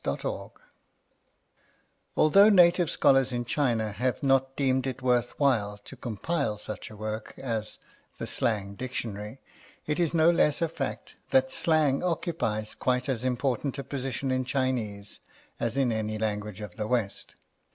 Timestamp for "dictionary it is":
8.73-10.11